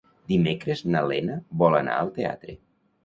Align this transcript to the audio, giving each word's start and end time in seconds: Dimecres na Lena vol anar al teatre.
Dimecres 0.31 0.81
na 0.95 1.03
Lena 1.11 1.35
vol 1.63 1.77
anar 1.81 1.99
al 1.99 2.13
teatre. 2.17 2.57